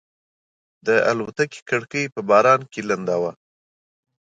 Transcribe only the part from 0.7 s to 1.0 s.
د